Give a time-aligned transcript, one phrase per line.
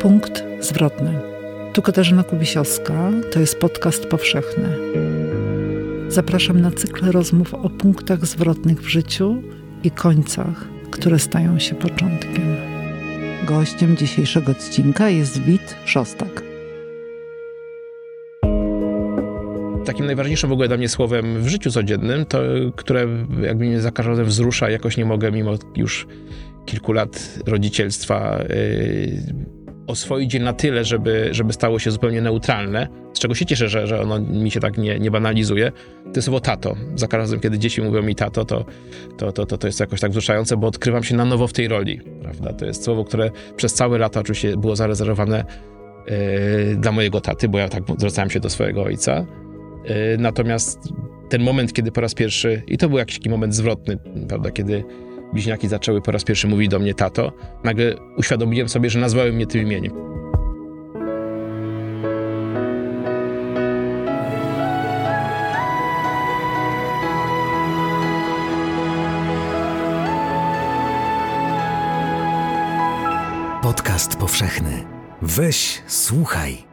[0.00, 1.20] Punkt zwrotny.
[1.72, 4.68] Tu Katarzyna Kubisiowska, to jest podcast powszechny.
[6.08, 9.42] Zapraszam na cykl rozmów o punktach zwrotnych w życiu
[9.84, 12.56] i końcach, które stają się początkiem.
[13.46, 16.42] Gościem dzisiejszego odcinka jest Wit Szostak.
[19.84, 22.38] Takim najważniejszym w ogóle dla mnie słowem w życiu codziennym, to
[22.76, 23.06] które
[23.42, 26.06] jakby mnie za każdym wzrusza, jakoś nie mogę mimo już
[26.66, 33.18] kilku lat rodzicielstwa yy, oswoić je na tyle, żeby, żeby stało się zupełnie neutralne, z
[33.18, 35.72] czego się cieszę, że, że ono mi się tak nie, nie banalizuje,
[36.04, 36.76] to jest słowo tato.
[36.94, 38.64] Za każdym razem, kiedy dzieci mówią mi tato, to,
[39.18, 41.68] to, to, to, to jest jakoś tak wzruszające, bo odkrywam się na nowo w tej
[41.68, 42.52] roli, prawda?
[42.52, 45.44] To jest słowo, które przez całe lata oczywiście było zarezerwowane
[46.06, 49.26] yy, dla mojego taty, bo ja tak zwracałem się do swojego ojca.
[49.84, 50.78] Yy, natomiast
[51.28, 54.84] ten moment, kiedy po raz pierwszy, i to był jakiś taki moment zwrotny, prawda, kiedy
[55.32, 57.32] bliźniaki zaczęły po raz pierwszy mówić do mnie tato,
[57.64, 60.10] nagle uświadomiłem sobie, że nazwałem mnie tym imieniem.
[73.62, 74.84] Podcast powszechny.
[75.22, 76.64] Weź, słuchaj.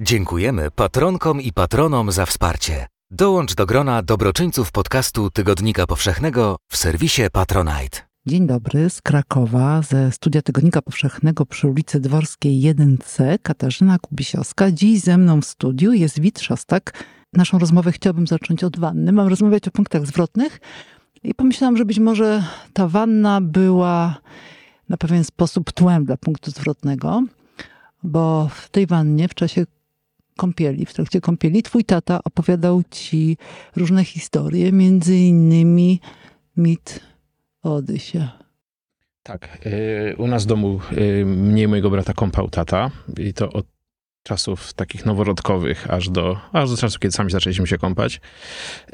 [0.00, 2.86] Dziękujemy patronkom i patronom za wsparcie.
[3.10, 7.98] Dołącz do grona dobroczyńców podcastu Tygodnika Powszechnego w serwisie Patronite.
[8.26, 14.72] Dzień dobry, z Krakowa, ze studia Tygodnika Powszechnego przy ulicy Dworskiej 1C, Katarzyna Kubisiowska.
[14.72, 17.04] Dziś ze mną w studiu jest Wit Szostak.
[17.32, 19.12] Naszą rozmowę chciałabym zacząć od wanny.
[19.12, 20.60] Mam rozmawiać o punktach zwrotnych
[21.22, 24.16] i pomyślałam, że być może ta wanna była
[24.88, 27.22] na pewien sposób tłem dla punktu zwrotnego,
[28.02, 29.64] bo w tej wannie w czasie
[30.38, 33.36] kąpieli, w trakcie kąpieli, twój tata opowiadał ci
[33.76, 36.00] różne historie, między innymi
[36.56, 37.00] mit
[37.62, 38.28] o Odysie.
[39.22, 39.58] Tak.
[39.66, 43.66] Y, u nas w domu y, mnie i mojego brata kąpał tata i to od
[44.28, 48.20] czasów takich noworodkowych, aż do, aż do czasu, kiedy sami zaczęliśmy się kąpać.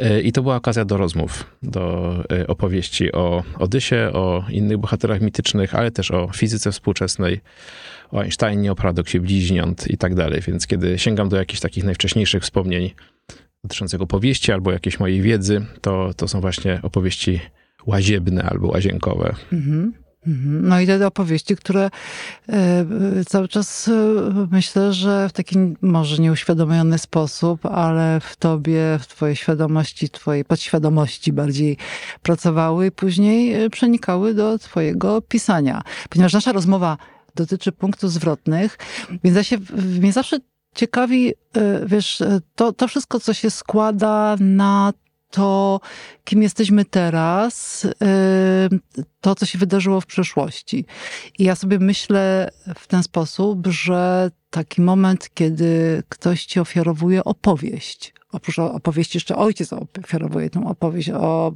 [0.00, 2.14] Y, I to była okazja do rozmów, do
[2.48, 7.40] opowieści o Odysie, o innych bohaterach mitycznych, ale też o fizyce współczesnej,
[8.10, 10.40] o Einsteinie, o paradoksie bliźniąt i tak dalej.
[10.40, 12.90] Więc kiedy sięgam do jakichś takich najwcześniejszych wspomnień
[13.64, 17.40] dotyczących opowieści albo jakiejś mojej wiedzy, to, to są właśnie opowieści
[17.86, 19.34] łaziebne albo łazienkowe.
[19.52, 20.03] Mhm.
[20.26, 20.68] Mhm.
[20.68, 21.90] No i te opowieści, które
[22.48, 22.84] e,
[23.26, 23.92] cały czas e,
[24.50, 31.32] myślę, że w taki może nieuświadomiony sposób, ale w tobie, w twojej świadomości, twojej podświadomości
[31.32, 31.76] bardziej
[32.22, 35.82] pracowały i później e, przenikały do twojego pisania.
[36.10, 36.96] Ponieważ nasza rozmowa
[37.34, 38.78] dotyczy punktów zwrotnych,
[39.24, 39.58] więc ja się,
[40.00, 40.38] mnie zawsze
[40.74, 41.32] ciekawi,
[41.86, 42.22] wiesz,
[42.54, 44.92] to, to wszystko, co się składa na
[45.34, 45.80] to,
[46.24, 48.68] kim jesteśmy teraz, e,
[49.20, 50.84] to, co się wydarzyło w przeszłości.
[51.38, 58.14] I ja sobie myślę w ten sposób, że taki moment, kiedy ktoś ci ofiarowuje opowieść,
[58.32, 61.52] oprócz opowieści jeszcze ojciec ofiarowuje tę opowieść, o,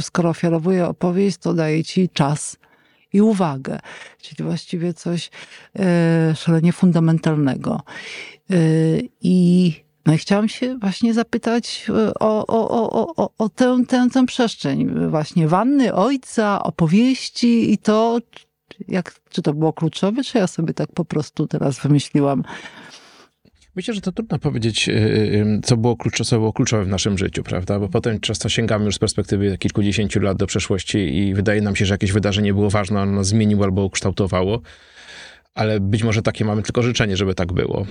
[0.00, 2.56] skoro ofiarowuje opowieść, to daje ci czas
[3.12, 3.78] i uwagę,
[4.22, 5.30] czyli właściwie coś
[5.78, 7.80] e, szalenie fundamentalnego.
[9.20, 9.74] I
[10.06, 14.26] no i chciałam się właśnie zapytać e, o, o, o, o, o tę, tę, tę
[14.26, 15.08] przestrzeń.
[15.10, 18.18] Właśnie wanny, ojca, opowieści i to,
[18.88, 22.42] jak, czy to było kluczowe, czy ja sobie tak po prostu teraz wymyśliłam?
[23.76, 27.18] Myślę, że to trudno powiedzieć, y, y, co było, kluczowe, co było kluczowe w naszym
[27.18, 27.78] życiu, prawda?
[27.78, 31.86] Bo potem często sięgamy już z perspektywy kilkudziesięciu lat do przeszłości i wydaje nam się,
[31.86, 34.60] że jakieś wydarzenie było ważne, ono zmieniło albo ukształtowało
[35.60, 37.86] ale być może takie mamy tylko życzenie, żeby tak było.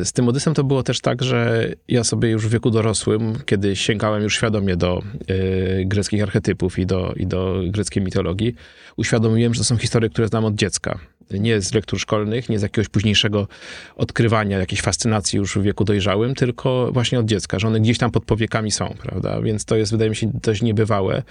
[0.00, 3.38] Y, z tym Odysem to było też tak, że ja sobie już w wieku dorosłym,
[3.46, 8.54] kiedy sięgałem już świadomie do y, greckich archetypów i do, i do greckiej mitologii,
[8.96, 10.98] uświadomiłem, że to są historie, które znam od dziecka.
[11.30, 13.48] Nie z lektur szkolnych, nie z jakiegoś późniejszego
[13.96, 18.10] odkrywania, jakiejś fascynacji już w wieku dojrzałym, tylko właśnie od dziecka, że one gdzieś tam
[18.10, 19.42] pod powiekami są, prawda?
[19.42, 21.22] Więc to jest, wydaje mi się, dość niebywałe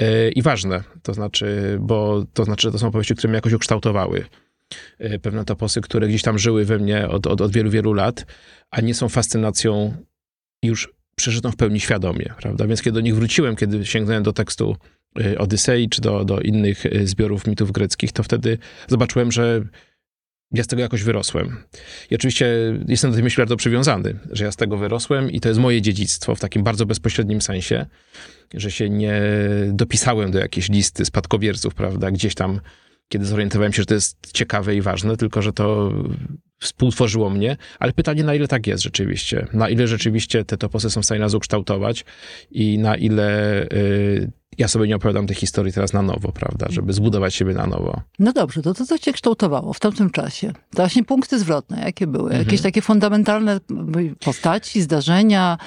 [0.00, 0.84] y, i ważne.
[1.02, 4.24] To znaczy, bo to znaczy, że to są opowieści, które mnie jakoś ukształtowały.
[4.98, 8.26] E, pewne toposy, które gdzieś tam żyły we mnie od, od, od wielu, wielu lat,
[8.70, 9.94] a nie są fascynacją
[10.62, 12.66] już przeżytą w pełni świadomie, prawda?
[12.66, 14.76] Więc kiedy do nich wróciłem, kiedy sięgnąłem do tekstu
[15.20, 18.58] e, Odysei czy do, do innych e, zbiorów mitów greckich, to wtedy
[18.88, 19.62] zobaczyłem, że
[20.52, 21.56] ja z tego jakoś wyrosłem.
[22.10, 22.46] I oczywiście
[22.88, 25.82] jestem do tej myśli bardzo przywiązany, że ja z tego wyrosłem i to jest moje
[25.82, 27.86] dziedzictwo w takim bardzo bezpośrednim sensie,
[28.54, 29.22] że się nie
[29.68, 32.60] dopisałem do jakiejś listy spadkobierców, prawda, gdzieś tam
[33.08, 35.92] kiedy zorientowałem się, że to jest ciekawe i ważne, tylko że to
[36.60, 41.02] współtworzyło mnie, ale pytanie, na ile tak jest rzeczywiście, na ile rzeczywiście te toposy są
[41.02, 42.04] w stanie nas ukształtować
[42.50, 46.92] i na ile y, ja sobie nie opowiadam tej historii teraz na nowo, prawda, żeby
[46.92, 48.00] zbudować siebie na nowo.
[48.18, 50.52] No dobrze, to, to co cię kształtowało w tamtym czasie?
[50.52, 52.32] To właśnie punkty zwrotne, jakie były?
[52.32, 53.60] Jakieś takie fundamentalne
[54.24, 55.58] postaci, zdarzenia,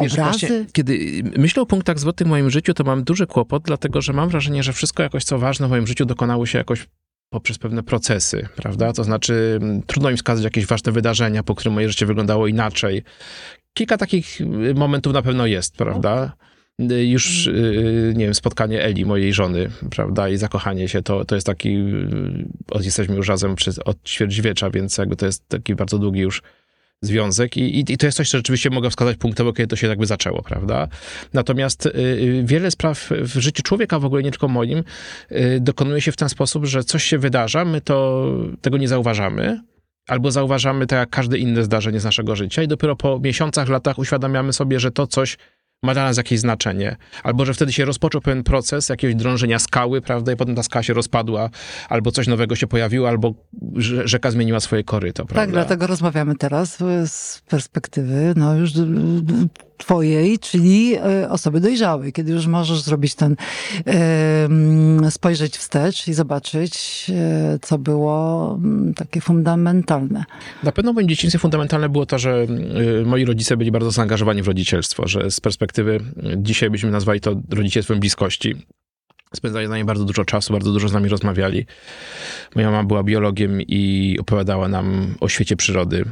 [0.00, 4.02] Wiesz, właśnie, kiedy myślę o punktach zwrotnych w moim życiu, to mam duży kłopot, dlatego
[4.02, 6.86] że mam wrażenie, że wszystko jakoś, co ważne w moim życiu, dokonało się jakoś
[7.30, 8.92] poprzez pewne procesy, prawda?
[8.92, 13.02] To znaczy, m, trudno mi wskazać jakieś ważne wydarzenia, po którym moje życie wyglądało inaczej.
[13.74, 16.32] Kilka takich y, momentów na pewno jest, prawda?
[16.80, 21.34] Y, Już, y, nie wiem, spotkanie Eli, mojej żony, prawda, i zakochanie się, to, to
[21.34, 25.98] jest taki, y, jesteśmy już razem przez, od ćwierćwiecza, więc jakby to jest taki bardzo
[25.98, 26.42] długi już
[27.02, 30.06] związek i, i, to jest coś, co rzeczywiście mogę wskazać punktowo, kiedy to się jakby
[30.06, 30.88] zaczęło, prawda?
[31.32, 34.84] Natomiast y, y, wiele spraw w życiu człowieka, w ogóle nie tylko moim,
[35.32, 38.26] y, dokonuje się w ten sposób, że coś się wydarza, my to,
[38.60, 39.60] tego nie zauważamy,
[40.08, 43.98] albo zauważamy to jak każde inne zdarzenie z naszego życia i dopiero po miesiącach, latach
[43.98, 45.36] uświadamiamy sobie, że to coś
[45.82, 46.96] ma dla nas jakieś znaczenie.
[47.22, 50.82] Albo, że wtedy się rozpoczął pewien proces jakiegoś drążenia skały, prawda, i potem ta skała
[50.82, 51.50] się rozpadła,
[51.88, 53.34] albo coś nowego się pojawiło, albo
[53.76, 55.42] rze- rzeka zmieniła swoje koryto, prawda?
[55.42, 58.82] Tak, dlatego rozmawiamy teraz y, z perspektywy no już y,
[59.80, 63.36] twojej, czyli y, osoby dojrzałej, kiedy już możesz zrobić ten,
[65.10, 67.06] spojrzeć wstecz i zobaczyć,
[67.54, 70.24] y, co było mm, takie fundamentalne.
[70.62, 72.46] Na pewno w moim dzieciństwie fundamentalne było to, że
[73.02, 76.00] y, moi rodzice byli bardzo zaangażowani w rodzicielstwo, że z perspektywy,
[76.36, 78.54] dzisiaj byśmy nazwali to rodzicielstwem bliskości.
[79.34, 81.66] Spędzali z nami bardzo dużo czasu, bardzo dużo z nami rozmawiali.
[82.54, 86.04] Moja mama była biologiem i opowiadała nam o świecie przyrody.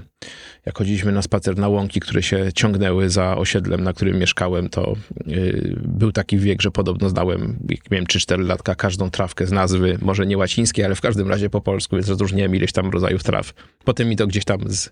[0.67, 4.95] Jak chodziliśmy na spacer na łąki, które się ciągnęły za osiedlem, na którym mieszkałem, to
[5.29, 9.99] y, był taki wiek, że podobno znałem, jak miałem 3-4 latka, każdą trawkę z nazwy,
[10.03, 13.53] może nie łacińskiej, ale w każdym razie po polsku, więc rozróżniłem ileś tam rodzajów traw.
[13.85, 14.91] Potem mi to gdzieś tam z,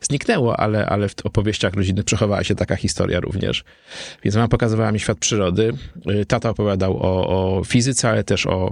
[0.00, 3.64] zniknęło, ale, ale w opowieściach rodzinnych przechowała się taka historia również.
[4.24, 5.72] Więc mama pokazywała mi świat przyrody.
[6.10, 8.70] Y, Tata opowiadał o, o fizyce, ale też o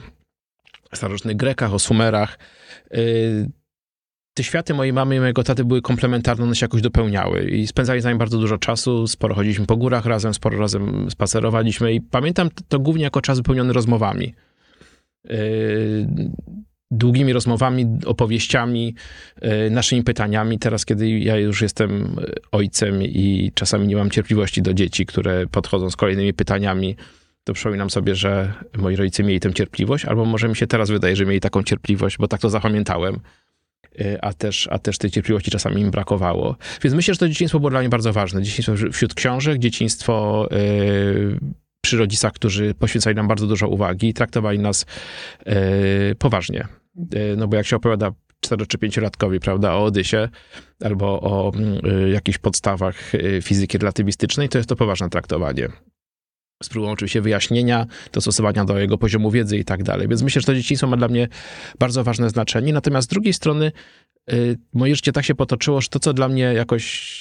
[0.93, 2.39] starożytnych Grekach, o Sumerach.
[2.95, 3.51] Y,
[4.35, 8.01] Te światy mojej mamy i mojego taty były komplementarne, one się jakoś dopełniały i spędzali
[8.01, 12.49] z nami bardzo dużo czasu, sporo chodziliśmy po górach razem, sporo razem spacerowaliśmy i pamiętam
[12.69, 14.35] to głównie jako czas wypełniony rozmowami.
[15.31, 16.07] Y,
[16.93, 18.95] Długimi rozmowami, opowieściami,
[19.67, 20.59] y, naszymi pytaniami.
[20.59, 22.17] Teraz, kiedy ja już jestem
[22.53, 26.97] ojcem i czasami nie mam cierpliwości do dzieci, które podchodzą z kolejnymi pytaniami,
[27.45, 31.17] to przypominam sobie, że moi rodzice mieli tę cierpliwość, albo może mi się teraz wydaje,
[31.17, 33.21] że mieli taką cierpliwość, bo tak to zapamiętałem,
[34.21, 36.57] a też, a też tej cierpliwości czasami im brakowało.
[36.83, 38.43] Więc myślę, że to dzieciństwo było dla mnie bardzo ważne.
[38.43, 41.39] Dzieciństwo wśród książek, dzieciństwo y,
[41.81, 44.87] przy rodzicach, którzy poświęcali nam bardzo dużo uwagi i traktowali nas
[45.47, 46.67] y, poważnie.
[47.37, 50.29] No bo jak się opowiada 4 czy 5-latkowi, prawda, o Odysie
[50.85, 51.53] albo o
[52.05, 55.69] y, jakichś podstawach fizyki relatywistycznej, to jest to poważne traktowanie
[56.63, 60.09] z próbą oczywiście wyjaśnienia, dostosowania do jego poziomu wiedzy i tak dalej.
[60.09, 61.29] Więc myślę, że to dzieciństwo ma dla mnie
[61.79, 62.73] bardzo ważne znaczenie.
[62.73, 63.73] Natomiast z drugiej strony
[64.33, 67.21] y, moje życie tak się potoczyło, że to, co dla mnie jakoś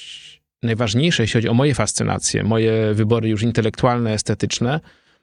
[0.62, 4.80] najważniejsze, jeśli chodzi o moje fascynacje, moje wybory już intelektualne, estetyczne,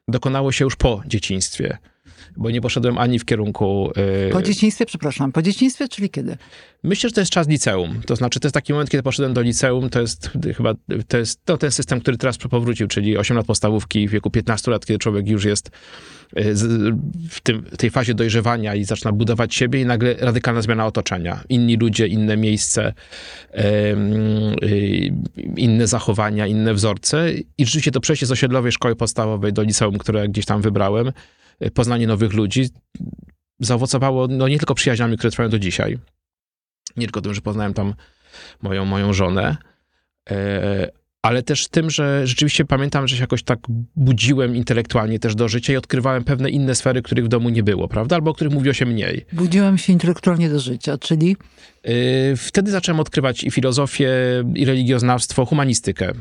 [0.08, 1.78] dokonało się już po dzieciństwie.
[2.38, 3.92] Bo nie poszedłem ani w kierunku...
[4.28, 6.38] y, Po dzieciństwie, przepraszam, po dzieciństwie, czyli kiedy?
[6.84, 8.02] Myślę, że to jest czas liceum.
[8.06, 9.90] To znaczy, to jest taki moment, kiedy poszedłem do liceum.
[9.90, 10.74] To jest chyba
[11.08, 14.72] to jest to ten system, który teraz powrócił, czyli 8 lat podstawówki w wieku 15
[14.72, 15.72] lat, kiedy człowiek już jest y,
[17.30, 21.44] w, tym, tej fazie dojrzewania i zaczyna budować siebie i nagle radykalna zmiana otoczenia.
[21.50, 22.94] Inni ludzie, inne miejsce,
[23.54, 25.12] y,
[25.58, 27.32] inne zachowania, inne wzorce.
[27.58, 31.12] I rzeczywiście to przejście z osiedlowej szkoły podstawowej do liceum, które gdzieś tam wybrałem,
[31.74, 32.70] poznanie nowych ludzi,
[33.60, 35.98] zaowocowało no, nie tylko przyjaźniami, które trwają do dzisiaj,
[36.98, 37.94] nie tylko tym, że poznałem tam
[38.62, 39.58] moją, moją żonę,
[40.30, 43.60] e, ale też tym, że rzeczywiście pamiętam, że się jakoś tak
[43.96, 47.88] budziłem intelektualnie też do życia i odkrywałem pewne inne sfery, których w domu nie było,
[47.88, 48.16] prawda?
[48.16, 49.26] Albo o których mówiło się mniej.
[49.34, 51.38] Budziłem się intelektualnie do życia, czyli
[52.38, 54.10] Wtedy zacząłem odkrywać i filozofię,
[54.56, 56.14] i religioznawstwo, humanistykę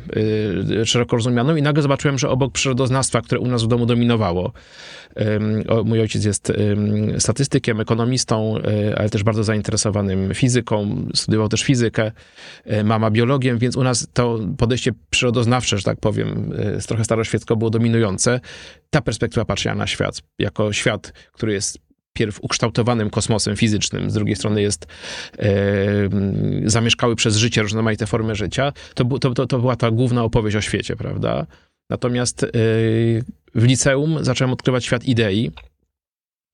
[0.81, 4.53] e, szeroko rozumianą i nagle zobaczyłem, że obok przyrodoznawstwa, które u nas w domu dominowało,
[5.85, 12.13] mój ojciec jest em, statystykiem, ekonomistą, e, ale też bardzo zainteresowanym fizyką, studiował też fizykę,
[12.85, 16.53] mama biologiem, więc u nas to podejście przyrodoznawcze, że tak powiem,
[16.87, 18.41] trochę staroświecko było dominujące.
[18.91, 21.86] Ta perspektywa patrzenia na świat, jako świat, który jest
[22.17, 24.87] pierw ukształtowanym kosmosem fizycznym, z drugiej strony jest
[25.39, 25.49] e,
[26.05, 30.57] mm, zamieszkały przez życie różnorodne formy życia, to, to, to, to była ta główna opowieść
[30.57, 31.47] o świecie, prawda?
[31.91, 32.49] Natomiast e,
[33.55, 35.51] w liceum zacząłem odkrywać świat idei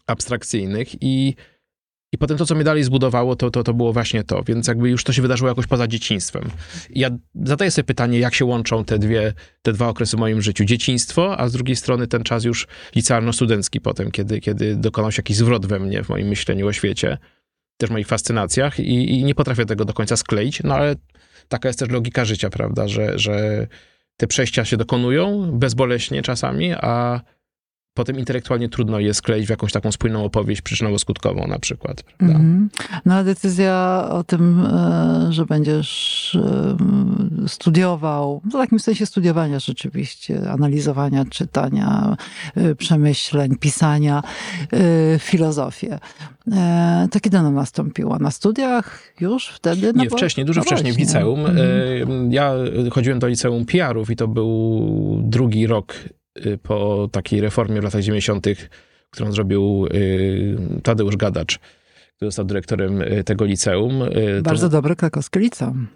[0.06, 1.34] abstrakcyjnych i
[2.12, 4.42] I potem to, co mnie dalej zbudowało, to, to, to było właśnie to.
[4.42, 6.50] Więc jakby już to się wydarzyło jakoś poza dzieciństwem.
[6.90, 10.42] I ja zadaję sobie pytanie, jak się łączą te, dwie, te dwa okresy w moim
[10.42, 10.64] życiu.
[10.64, 15.36] Dzieciństwo, a z drugiej strony ten czas już licealno-studencki potem, kiedy, kiedy dokonał się jakiś
[15.36, 17.18] zwrot we mnie, w moim myśleniu o świecie,
[17.76, 20.94] też moich fascynacjach i, i nie potrafię tego do końca skleić, no ale
[21.48, 23.66] taka jest też logika życia, prawda, że, że
[24.16, 27.20] te przejścia się dokonują bezboleśnie czasami, a
[27.94, 32.02] potem intelektualnie trudno je skleić w jakąś taką spójną opowieść przyczynowo-skutkową na przykład.
[32.02, 32.36] Prawda?
[32.36, 32.70] Mhm.
[33.04, 40.50] No a decyzja o tym, e, że będziesz e, studiował, w takim sensie studiowania rzeczywiście,
[40.50, 42.16] analizowania, czytania,
[42.54, 44.22] e, przemyśleń, pisania,
[45.18, 45.98] filozofię.
[47.10, 48.18] To kiedy ona nastąpiła?
[48.18, 49.92] Na studiach już wtedy?
[49.94, 50.16] No Nie, bo...
[50.16, 51.06] wcześniej, dużo no wcześniej, właśnie.
[51.06, 51.46] w liceum.
[51.46, 52.32] Mhm.
[52.32, 52.52] Ja
[52.90, 55.94] chodziłem do liceum PR-ów i to był drugi rok
[56.62, 58.46] po takiej reformie w latach 90.,
[59.10, 61.58] którą zrobił y, Tadeusz Gadacz,
[62.16, 64.02] który został dyrektorem y, tego liceum.
[64.42, 64.72] Bardzo to...
[64.72, 65.88] dobre krakowskie liceum.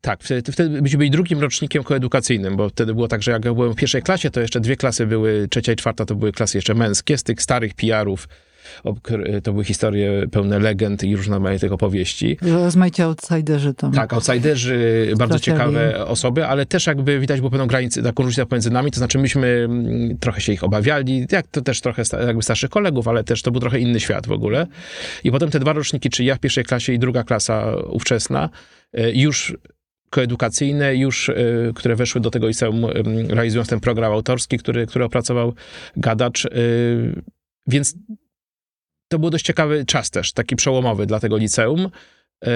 [0.00, 3.54] Tak, wtedy, wtedy byliśmy byli drugim rocznikiem koedukacyjnym, bo wtedy było tak, że jak ja
[3.54, 6.58] byłem w pierwszej klasie, to jeszcze dwie klasy były, trzecia i czwarta to były klasy
[6.58, 8.28] jeszcze męskie, z tych starych PR-ów
[9.42, 12.38] to były historie pełne legend i różnych opowieści.
[12.42, 13.92] Rozmaici outsiderzy tam.
[13.92, 18.70] Tak, outsiderzy, bardzo ciekawe osoby, ale też jakby widać było pewną granicę, taką różnicę pomiędzy
[18.70, 22.70] nami, to znaczy myśmy mm, trochę się ich obawiali, jak to też trochę jakby starszych
[22.70, 24.66] kolegów, ale też to był trochę inny świat w ogóle.
[25.24, 28.50] I potem te dwa roczniki, czy ja w pierwszej klasie i druga klasa ówczesna,
[28.92, 29.56] e, już
[30.10, 31.34] koedukacyjne już, e,
[31.74, 32.86] które weszły do tego liceum,
[33.28, 35.54] realizując ten program autorski, który, który opracował
[35.96, 36.46] Gadacz.
[36.46, 36.50] E,
[37.66, 37.94] więc
[39.14, 41.80] to był dość ciekawy czas też, taki przełomowy dla tego liceum.
[42.42, 42.50] Yy,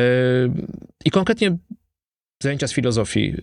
[1.04, 1.56] I konkretnie
[2.42, 3.34] zajęcia z filozofii,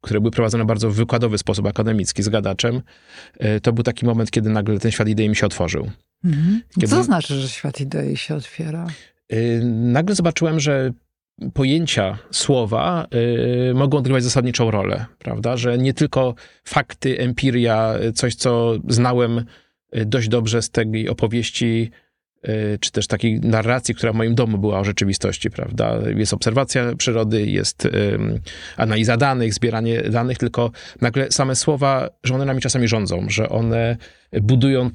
[0.00, 2.80] które były prowadzone bardzo w wykładowy sposób akademicki z gadaczem,
[3.40, 5.90] yy, to był taki moment, kiedy nagle ten świat idei mi się otworzył.
[6.24, 6.62] Mhm.
[6.74, 6.86] Kiedy...
[6.88, 8.86] Co znaczy, że świat idei się otwiera?
[9.30, 10.92] Yy, nagle zobaczyłem, że
[11.54, 13.06] pojęcia słowa
[13.70, 15.56] y, mogą odgrywać zasadniczą rolę, prawda?
[15.56, 16.34] Że nie tylko
[16.64, 19.44] fakty, empiria, coś, co znałem
[20.06, 21.90] dość dobrze z tej opowieści
[22.80, 25.98] czy też takiej narracji, która w moim domu była o rzeczywistości, prawda?
[26.16, 27.88] Jest obserwacja przyrody, jest
[28.76, 30.70] analiza danych, zbieranie danych, tylko
[31.00, 33.96] nagle same słowa, że one nami czasami rządzą, że one
[34.40, 34.90] budują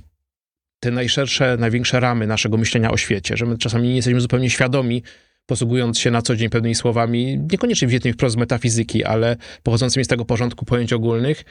[0.80, 5.04] te najszersze, największe ramy naszego myślenia o świecie, że my czasami nie jesteśmy zupełnie świadomi,
[5.46, 10.08] posługując się na co dzień pewnymi słowami, niekoniecznie wziętymi wprost z metafizyki, ale pochodzącymi z
[10.08, 11.44] tego porządku pojęć ogólnych,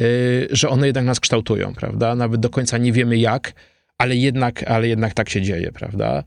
[0.00, 2.14] y, że one jednak nas kształtują, prawda?
[2.14, 3.52] Nawet do końca nie wiemy jak,
[4.00, 6.24] ale jednak, ale jednak tak się dzieje, prawda?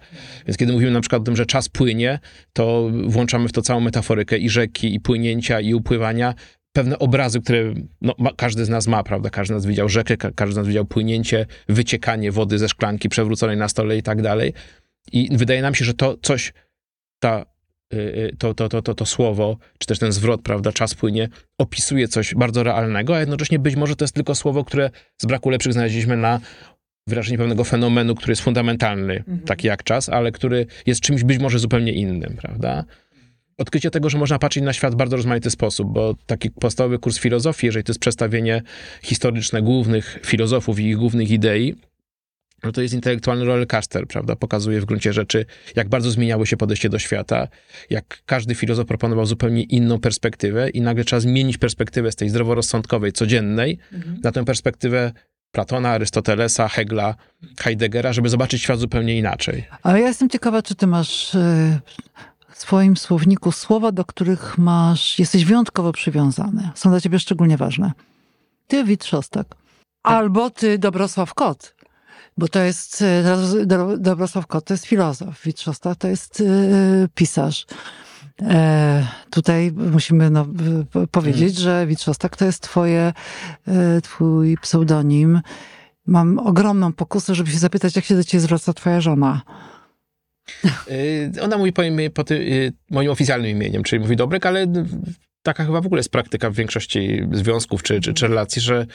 [0.47, 2.19] Więc kiedy mówimy na przykład o tym, że czas płynie,
[2.53, 6.33] to włączamy w to całą metaforykę i rzeki, i płynięcia, i upływania,
[6.73, 9.29] pewne obrazy, które no, ma, każdy z nas ma, prawda?
[9.29, 13.57] Każdy z nas widział rzekę, każdy z nas widział płynięcie, wyciekanie wody ze szklanki przewróconej
[13.57, 14.53] na stole i tak dalej.
[15.11, 16.53] I wydaje nam się, że to coś,
[17.19, 17.45] ta,
[17.93, 21.29] y, y, to, to, to, to, to słowo, czy też ten zwrot, prawda, czas płynie,
[21.57, 24.89] opisuje coś bardzo realnego, a jednocześnie być może to jest tylko słowo, które
[25.21, 26.39] z braku lepszych znaleźliśmy na
[27.07, 29.39] wyrażenie pewnego fenomenu, który jest fundamentalny, mhm.
[29.39, 32.83] taki jak czas, ale który jest czymś być może zupełnie innym, prawda?
[33.57, 37.19] Odkrycie tego, że można patrzeć na świat w bardzo rozmaity sposób, bo taki podstawowy kurs
[37.19, 38.61] filozofii, jeżeli to jest przedstawienie
[39.03, 41.75] historyczne głównych filozofów i ich głównych idei,
[42.63, 44.35] no to jest intelektualny rollercoaster, prawda?
[44.35, 45.45] Pokazuje w gruncie rzeczy,
[45.75, 47.47] jak bardzo zmieniało się podejście do świata,
[47.89, 53.11] jak każdy filozof proponował zupełnie inną perspektywę i nagle trzeba zmienić perspektywę z tej zdroworozsądkowej,
[53.11, 54.19] codziennej, mhm.
[54.23, 55.11] na tę perspektywę
[55.53, 57.15] Platona, Arystotelesa, Hegla,
[57.59, 59.67] Heideggera, żeby zobaczyć świat zupełnie inaczej.
[59.83, 61.79] Ale ja jestem ciekawa, czy ty masz e,
[62.49, 66.69] w swoim słowniku słowa, do których masz, jesteś wyjątkowo przywiązany.
[66.75, 67.91] Są dla ciebie szczególnie ważne.
[68.67, 69.47] Ty, Wit Szostak.
[70.03, 71.75] Albo ty, Dobrosław Kot.
[72.37, 76.43] Bo to jest, e, Dobrosław Kot to jest filozof, Wit Szostak to jest e,
[77.15, 77.65] pisarz.
[78.41, 80.47] E, tutaj musimy no,
[81.11, 83.13] powiedzieć, że Witrzostak to jest twoje,
[83.67, 85.41] e, twój pseudonim.
[86.05, 89.41] Mam ogromną pokusę, żeby się zapytać, jak się do ciebie zwraca twoja żona.
[90.65, 91.81] E, ona mówi po,
[92.13, 94.67] po ty, moim oficjalnym imieniem, czyli mówi Dobrek, ale
[95.43, 98.85] taka chyba w ogóle jest praktyka w większości związków czy, czy, czy relacji, że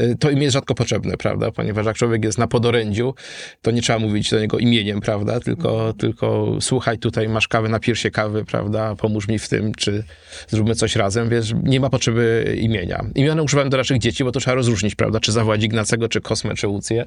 [0.00, 1.50] y, to imię jest rzadko potrzebne, prawda?
[1.50, 3.14] Ponieważ jak człowiek jest na podorędziu,
[3.62, 5.40] to nie trzeba mówić do niego imieniem, prawda?
[5.40, 8.94] Tylko, tylko słuchaj, tutaj masz kawę na piersie kawy, prawda?
[8.96, 10.04] Pomóż mi w tym, czy
[10.48, 13.04] zróbmy coś razem, więc nie ma potrzeby imienia.
[13.14, 15.20] Imiona używałem do naszych dzieci, bo to trzeba rozróżnić, prawda?
[15.20, 17.06] Czy zawołać Ignacego, czy Kosmę, czy Łucję.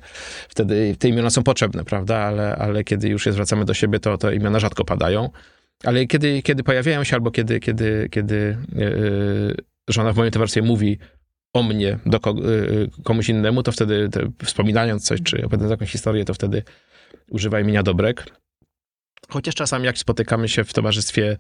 [0.50, 2.18] Wtedy te imiona są potrzebne, prawda?
[2.18, 5.30] Ale, ale kiedy już je zwracamy do siebie, to te imiona rzadko padają.
[5.84, 9.56] Ale kiedy, kiedy pojawiają się, albo kiedy, kiedy, kiedy yy,
[9.90, 10.98] żona w mojej wersji mówi
[11.54, 16.26] o mnie do yy, komuś innemu, to wtedy, te, wspominając coś, czy opowiadając jakąś historię,
[16.26, 16.64] to wtedy
[17.30, 18.26] używa imienia Dobrek.
[19.30, 21.38] Chociaż czasami jak spotykamy się w towarzystwie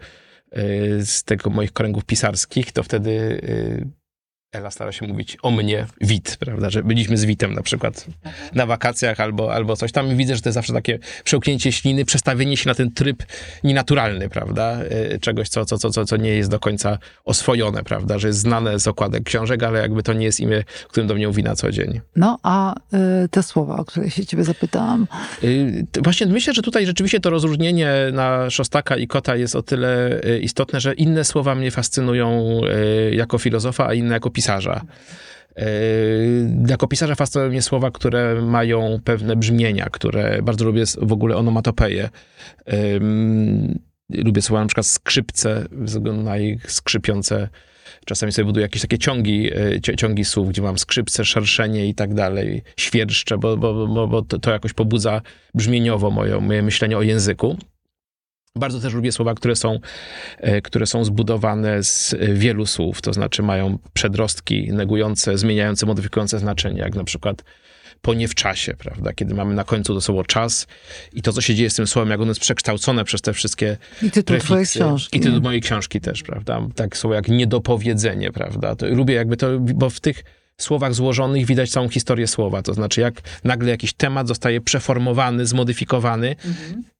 [0.99, 3.41] z tego moich kręgów pisarskich, to wtedy
[4.51, 8.05] Ela stara się mówić o mnie wit, prawda, że byliśmy z Witem na przykład
[8.53, 12.05] na wakacjach albo, albo coś tam i widzę, że to jest zawsze takie przełknięcie śliny,
[12.05, 13.23] przestawienie się na ten tryb
[13.63, 14.79] nienaturalny, prawda,
[15.13, 18.79] y, czegoś, co, co, co, co, nie jest do końca oswojone, prawda, że jest znane
[18.79, 21.71] z okładek książek, ale jakby to nie jest imię, którym do mnie mówi na co
[21.71, 22.01] dzień.
[22.15, 22.75] No, a
[23.25, 25.07] y, te słowa, o które się ciebie zapytałam,
[25.43, 30.21] Y, Właśnie myślę, że tutaj rzeczywiście to rozróżnienie na Szostaka i Kota jest o tyle
[30.41, 32.59] istotne, że inne słowa mnie fascynują
[33.11, 34.81] y, jako filozofa, a inne jako pisarza.
[35.59, 35.63] Y,
[36.67, 42.09] Jako pisarza fascynują mnie słowa, które mają pewne brzmienia, które bardzo lubię w ogóle onomatopeje.
[44.09, 47.49] Lubię słowa na przykład skrzypce, ze względu na ich skrzypiące.
[48.05, 49.49] Czasami sobie buduję jakieś takie ciągi,
[49.81, 54.21] cio- ciągi słów, gdzie mam skrzypce, szerszenie i tak dalej, świerszcze, bo, bo, bo, bo
[54.21, 55.21] to, to jakoś pobudza
[55.55, 57.57] brzmieniowo moje, moje myślenie o języku.
[58.57, 59.79] Bardzo też lubię słowa, które są,
[60.37, 66.79] e, które są zbudowane z wielu słów, to znaczy mają przedrostki negujące, zmieniające, modyfikujące znaczenie,
[66.79, 67.43] jak na przykład
[68.01, 69.13] po nie w czasie, prawda?
[69.13, 70.67] Kiedy mamy na końcu to słowo czas
[71.13, 73.77] i to, co się dzieje z tym słowem, jak ono jest przekształcone przez te wszystkie
[74.01, 74.79] i tytuł twojej prefiksy.
[74.79, 75.17] książki.
[75.17, 76.61] I tytuł mojej książki też, prawda?
[76.75, 78.75] Tak słowo jak niedopowiedzenie, prawda?
[78.75, 80.23] To lubię jakby to, bo w tych
[80.61, 82.61] słowach złożonych widać całą historię słowa.
[82.61, 86.35] To znaczy, jak nagle jakiś temat zostaje przeformowany, zmodyfikowany,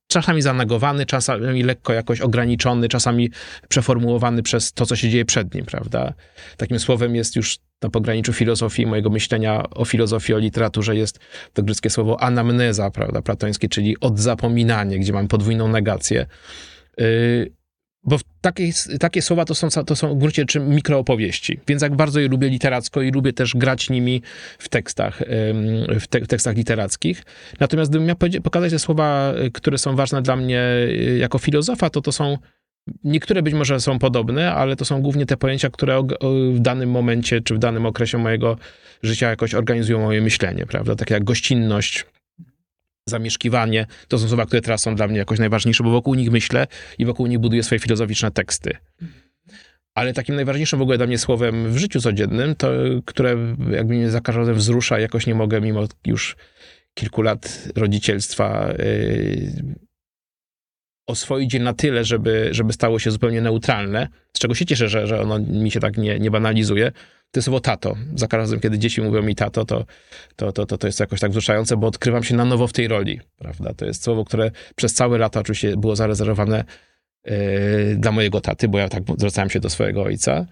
[0.08, 3.30] czasami zanegowany, czasami lekko jakoś ograniczony, czasami
[3.70, 6.14] przeformułowany przez to, co się dzieje przed nim, prawda?
[6.58, 11.20] Takim słowem jest już na pograniczu filozofii, mojego myślenia o filozofii, o literaturze jest
[11.54, 16.26] to greckie słowo anamneza, prawda, platońskie, czyli odzapominanie, gdzie mamy podwójną negację.
[16.98, 17.57] Yy,
[18.08, 22.20] bo takie, takie słowa to są, to są w gruncie rzeczy mikroopowieści, więc jak bardzo
[22.20, 24.22] je lubię literacko i lubię też grać nimi
[24.60, 25.22] w tekstach,
[26.00, 27.24] w, te, w tekstach literackich.
[27.60, 31.90] Natomiast gdybym miał pokazać te słowa, y, które są ważne dla mnie y, jako filozofa,
[31.90, 32.38] to to są
[33.04, 36.08] Niektóre być może są podobne, ale to są głównie te pojęcia, które
[36.54, 38.58] w danym momencie czy w danym okresie mojego
[39.04, 40.96] życia jakoś organizują moje myślenie, prawda?
[40.96, 42.06] Takie jak gościnność,
[43.10, 43.86] zamieszkiwanie.
[44.08, 47.06] To są słowa, które teraz są dla mnie jakoś najważniejsze, bo wokół nich myślę i
[47.06, 48.78] wokół nich buduję swoje filozoficzne teksty.
[49.96, 52.72] Ale takim najważniejszym w ogóle dla mnie słowem w życiu codziennym, to
[53.06, 53.36] które
[53.72, 56.36] jakby mnie za każdym razem wzrusza, jakoś nie mogę mimo już
[56.94, 59.76] kilku lat rodzicielstwa yy,
[61.08, 65.08] oswoić je na tyle, żeby, żeby stało się zupełnie neutralne, z czego się cieszę, że,
[65.08, 66.92] że ono mi się tak nie, nie banalizuje,
[67.32, 67.96] to słowo tato.
[68.16, 69.86] Za każdym kiedy dzieci mówią mi tato, to,
[70.36, 72.88] to, to, to, to jest jakoś tak wzruszające, bo odkrywam się na nowo w tej
[72.88, 73.74] roli, prawda?
[73.74, 76.64] To jest słowo, które przez całe lata oczywiście było zarezerwowane
[77.26, 77.34] yy,
[77.98, 80.46] dla mojego taty, bo ja tak zwracałem się do swojego ojca.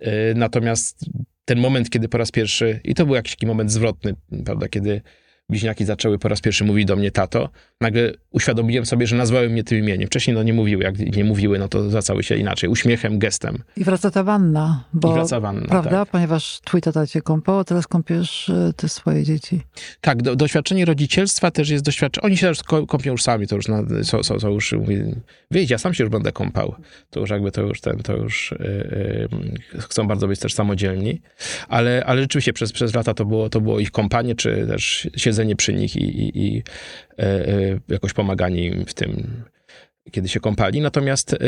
[0.00, 1.04] Yy, natomiast
[1.44, 5.02] ten moment, kiedy po raz pierwszy, i to był jakiś taki moment zwrotny, prawda, kiedy
[5.48, 7.48] bliźniaki zaczęły po raz pierwszy mówić do mnie tato,
[7.80, 10.06] nagle uświadomiłem sobie, że nazwały mnie tym imieniem.
[10.06, 13.58] Wcześniej no nie mówiły, jak nie mówiły, no to zwracały się inaczej, uśmiechem, gestem.
[13.76, 15.90] I wraca ta wanna, bo, I wraca wanna, prawda?
[15.90, 16.08] tak.
[16.08, 19.60] Ponieważ twój tata cię kąpał, teraz kąpiesz y, te swoje dzieci.
[20.00, 22.24] Tak, do, doświadczenie rodzicielstwa też jest doświadczenie.
[22.24, 25.14] Oni się też kąpią już sami, to już, na, są, są, są już mówię,
[25.50, 26.74] wyjdź, ja sam się już będę kąpał.
[27.10, 29.28] To już jakby to już ten, to już yy,
[29.74, 31.20] yy, chcą bardzo być też samodzielni.
[31.68, 35.56] Ale, ale rzeczywiście przez, przez lata to było, to było ich kąpanie, czy też siedzenie
[35.56, 36.62] przy nich i, i, i yy,
[37.18, 39.42] yy, jakoś pomaganie im w tym,
[40.10, 40.80] kiedy się kąpali.
[40.80, 41.38] Natomiast y,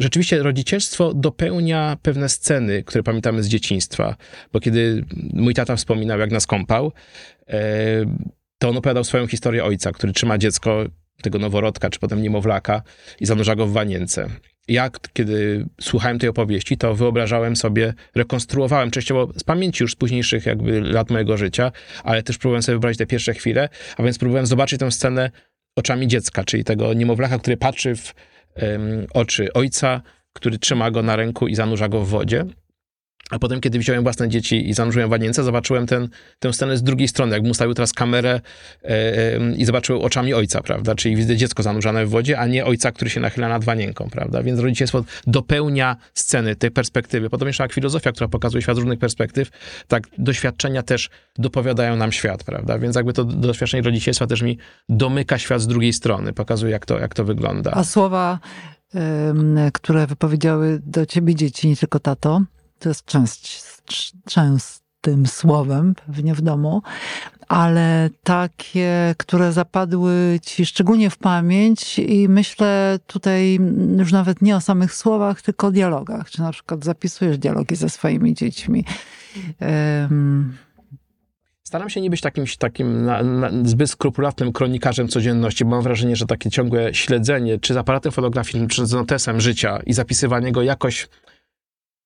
[0.00, 4.16] rzeczywiście rodzicielstwo dopełnia pewne sceny, które pamiętamy z dzieciństwa.
[4.52, 6.92] Bo kiedy mój tata wspominał, jak nas kąpał,
[8.58, 10.84] to on opowiadał swoją historię ojca, który trzyma dziecko,
[11.22, 12.82] tego noworodka, czy potem niemowlaka
[13.20, 14.28] i zanurza go w wanience.
[14.68, 20.46] Ja, kiedy słuchałem tej opowieści, to wyobrażałem sobie, rekonstruowałem częściowo z pamięci już z późniejszych
[20.46, 21.72] jakby lat mojego życia,
[22.04, 25.30] ale też próbowałem sobie wyobrazić te pierwsze chwile, a więc próbowałem zobaczyć tę scenę
[25.76, 28.14] oczami dziecka, czyli tego niemowlaka, który patrzy w
[28.54, 30.02] em, oczy ojca,
[30.32, 32.44] który trzyma go na ręku i zanurza go w wodzie.
[33.30, 36.08] A potem, kiedy wziąłem własne dzieci i zanurzyłem wanience, zobaczyłem ten,
[36.38, 38.40] tę scenę z drugiej strony, jakbym ustawił teraz kamerę
[38.84, 38.88] e,
[39.34, 40.94] em, i zobaczył oczami ojca, prawda?
[40.94, 44.42] Czyli widzę dziecko zanurzane w wodzie, a nie ojca, który się nachyla nad wanienką, prawda?
[44.42, 47.30] Więc rodzicielstwo dopełnia sceny, tej perspektywy.
[47.30, 49.50] Potem jeszcze jak filozofia, która pokazuje świat z różnych perspektyw,
[49.88, 52.78] tak doświadczenia też dopowiadają nam świat, prawda?
[52.78, 54.58] Więc jakby to doświadczenie rodzicielstwa też mi
[54.88, 57.70] domyka świat z drugiej strony, pokazuje jak to, jak to wygląda.
[57.74, 58.38] A słowa,
[59.72, 62.42] które wypowiedziały do ciebie dzieci, nie tylko tato,
[62.78, 63.62] to jest część,
[64.28, 66.82] częstym słowem pewnie w domu,
[67.48, 73.58] ale takie, które zapadły ci szczególnie w pamięć i myślę tutaj
[73.98, 76.30] już nawet nie o samych słowach, tylko o dialogach.
[76.30, 78.84] Czy na przykład zapisujesz dialogi ze swoimi dziećmi.
[80.10, 80.56] Ym,
[81.62, 86.16] Staram się nie być takim, takim na, na, zbyt skrupulatnym kronikarzem codzienności, bo mam wrażenie,
[86.16, 90.62] że takie ciągłe śledzenie, czy z aparatem fotograficznym, czy z notesem życia i zapisywanie go
[90.62, 91.08] jakoś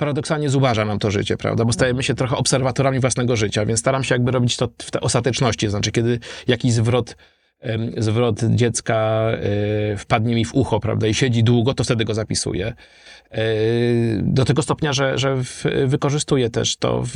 [0.01, 1.65] paradoksalnie zubaża nam to życie, prawda?
[1.65, 5.01] Bo stajemy się trochę obserwatorami własnego życia, więc staram się jakby robić to w tej
[5.01, 7.17] ostateczności, znaczy kiedy jakiś zwrot
[7.99, 8.97] zwrot dziecka
[9.31, 12.75] e, wpadnie mi w ucho, prawda, i siedzi długo, to wtedy go zapisuję.
[13.31, 13.43] E,
[14.23, 15.37] Do tego stopnia, że, że
[15.87, 17.11] wykorzystuję też to w,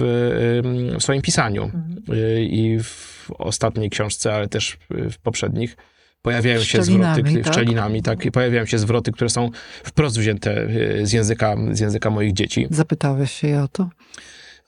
[0.99, 1.71] w swoim pisaniu.
[2.09, 5.77] E, I w ostatniej książce, ale też w poprzednich
[6.25, 7.53] pojawiają się zwroty, tak?
[7.53, 9.51] szczelinami, tak, i pojawiają się zwroty, które są
[9.85, 10.63] wprost wzięte
[11.01, 12.67] e, z języka, z języka moich dzieci.
[12.71, 13.89] Zapytałeś się jej o to?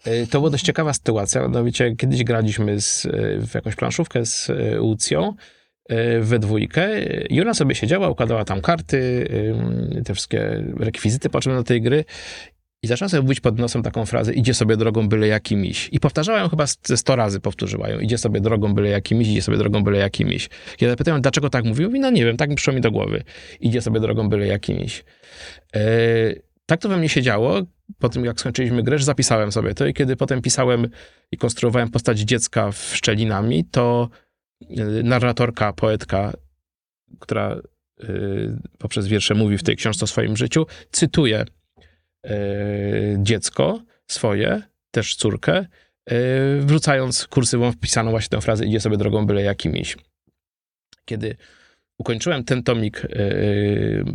[0.05, 3.11] E, To była dość ciekawa sytuacja, mianowicie kiedyś graliśmy z, e,
[3.47, 5.35] w jakąś planszówkę z Łucją
[6.21, 9.29] we dwójkę i ona sobie siedziała, układała tam karty,
[10.05, 12.05] te wszystkie rekwizyty potrzebne do tej gry
[12.87, 15.89] i zaczęła sobie mówić pod nosem taką frazę idzie sobie drogą byle jaki miś.
[15.93, 17.99] I powtarzała ją chyba ze 100 razy, powtórzyła ją.
[18.01, 20.49] Idzie sobie drogą byle jaki miś, idzie sobie drogą byle jaki miś.
[20.77, 23.23] Kiedy zapytałem, dlaczego tak mówi, mówi, no nie wiem, tak mi przyszło mi do głowy.
[23.61, 25.05] Idzie sobie drogą byle jaki miś.
[25.77, 25.81] E,
[26.67, 27.63] tak to we mnie siedziało.
[27.99, 30.89] Po tym, jak skończyliśmy grę, zapisałem sobie to i kiedy potem pisałem
[31.33, 34.09] i konstruowałem postać dziecka w Szczelinami, to
[34.61, 36.33] e, narratorka, poetka,
[37.19, 37.61] która
[38.01, 38.07] e,
[38.79, 41.45] poprzez wiersze mówi w tej książce o swoim życiu, cytuje
[43.19, 45.67] dziecko swoje, też córkę, e,
[46.61, 49.97] wrzucając kursywą wpisaną właśnie tę frazę idzie sobie drogą byle jakimiś.
[51.05, 51.37] Kiedy
[51.99, 53.09] ukończyłem ten tomik e,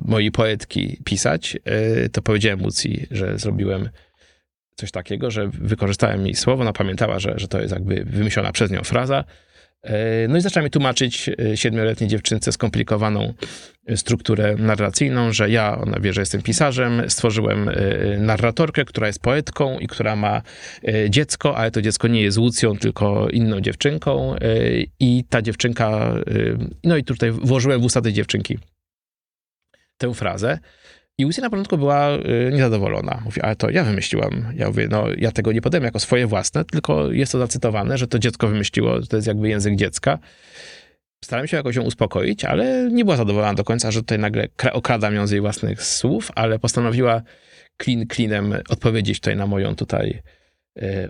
[0.06, 3.90] mojej poetki pisać, e, to powiedziałem Lucji, że zrobiłem
[4.76, 8.72] coś takiego, że wykorzystałem jej słowo, ona pamiętała, że, że to jest jakby wymyślona przez
[8.72, 9.24] nią fraza.
[9.84, 13.34] E, No i zaczęła mi tłumaczyć e, siedmioletniej dziewczynce skomplikowaną e,
[13.98, 17.74] strukturę narracyjną, że ja, ona wie, że jestem pisarzem, stworzyłem e,
[18.18, 20.42] narratorkę, która jest poetką i która ma
[20.88, 24.36] e, dziecko, ale to dziecko nie jest Łucją, tylko inną dziewczynką
[25.00, 26.16] i ta dziewczynka,
[26.84, 28.58] no i tutaj włożyłem w usta tej dziewczynki
[29.98, 30.60] tę frazę.
[31.18, 33.22] I Lucy na początku była y, niezadowolona.
[33.26, 34.54] Mówi, ale to ja wymyśliłam.
[34.56, 38.08] Ja mówię, no ja tego nie podam jako swoje własne, tylko jest to zacytowane, że
[38.08, 40.20] to dziecko wymyśliło, to jest jakby język dziecka.
[41.24, 44.72] Starałem się jakoś ją uspokoić, ale nie była zadowolona do końca, że tutaj nagle kra-
[44.74, 47.22] okradam ją z jej własnych słów, ale postanowiła
[47.78, 50.22] klin klinem odpowiedzieć tutaj na moją tutaj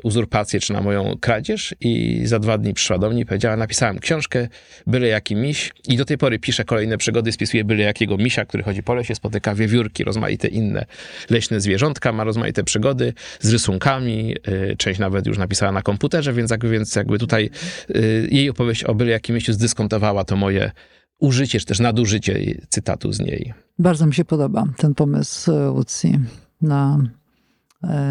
[0.04, 1.76] uzurpację, czy na moją kradzież.
[1.82, 4.47] I za dwa dni przyszła do mnie i powiedziała, napisałem książkę
[4.88, 5.71] Byle jaki miś.
[5.88, 9.15] I do tej pory piszę kolejne przygody, spisuję byle jakiego misia, który chodzi po lesie,
[9.15, 10.86] spotyka wiewiórki, rozmaite inne
[11.30, 16.52] leśne zwierzątka, ma rozmaite przygody z rysunkami, y, część nawet już napisała na komputerze, więc
[16.52, 17.50] jakby, więc jakby tutaj
[17.89, 20.71] y, jej opowieść o byle jakim mieściu zdyskontowała to moje
[21.19, 23.54] użycie, czy też nadużycie cytatu z niej.
[23.80, 26.19] Bardzo mi się podoba ten pomysł e, Łucji
[26.62, 27.20] na, e,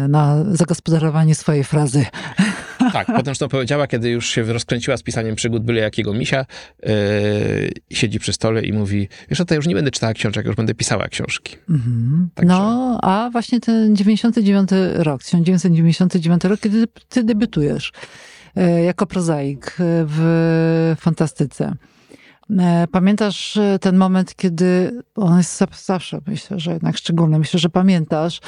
[0.09, 2.05] na zagospodarowanie swojej frazy.
[2.93, 6.45] Tak, potem to powiedziała, kiedy już się rozkręciła z pisaniem przygód byle jakiego misia,
[6.83, 6.91] yy,
[7.91, 10.73] siedzi przy stole i mówi, wiesz, to ja już nie będę czytała książek, już będę
[10.73, 11.57] pisała książki.
[11.69, 12.29] Mhm.
[12.35, 17.91] Także- No, a właśnie ten 99 rok, 1999 rok, kiedy ty debiutujesz
[18.55, 19.73] e, jako prozaik e,
[20.07, 21.73] w fantastyce.
[22.59, 27.59] E, Pamiętasz e, ten moment, kiedy on jest za- zawsze, myślę, że jednak szczególny, myślę,
[27.59, 28.39] że pamiętasz,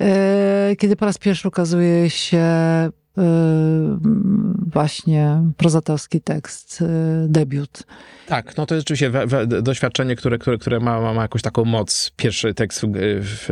[0.00, 2.44] e, kiedy po raz pierwszy ukazuje się
[4.72, 6.86] właśnie prozatorski tekst, e,
[7.28, 7.82] debiut.
[8.26, 11.64] Tak, no to jest rzeczywiście we, we, doświadczenie, które, które, które ma, ma, jakąś taką
[11.64, 12.12] moc.
[12.16, 12.86] Pierwszy tekst w,
[13.20, 13.46] w,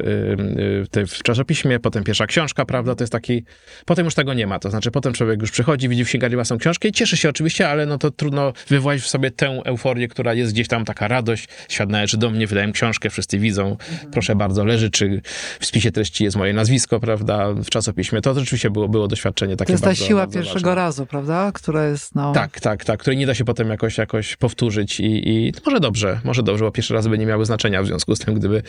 [0.84, 3.44] w, tej- w czasopiśmie, potem pierwsza książka, prawda, to jest taki...
[3.86, 6.58] Potem już tego nie ma, to znaczy potem człowiek już przychodzi, widzi w księgarni własną
[6.58, 10.34] książkę i cieszy się oczywiście, ale no to trudno wywołać w sobie tę euforię, która
[10.34, 11.48] jest gdzieś tam, taka radość.
[11.68, 13.76] Świat należy do mnie, wydałem książkę, wszyscy widzą,
[14.12, 15.20] proszę bardzo, leży, czy
[15.60, 18.20] w spisie treści jest moje nazwisko, prawda, w czasopiśmie.
[18.20, 20.74] To rzeczywiście było, było doświadczenie takie To jest ta bardzo, siła bardzo pierwszego ważne.
[20.74, 21.50] razu, prawda?
[21.52, 22.32] Która jest, no...
[22.32, 26.20] Tak, tak, tak, której nie da się potem jakoś, jakoś powtórzyć i, i może dobrze,
[26.24, 28.62] może dobrze, bo pierwsze razy by nie miały znaczenia w związku z tym, gdyby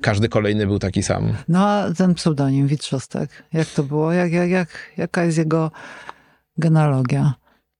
[0.00, 1.34] każdy kolejny był taki sam.
[1.48, 4.12] No a ten pseudonim Witrzostek, jak to było?
[4.12, 5.70] Jak, jak, jak, jaka jest jego
[6.58, 7.34] genealogia?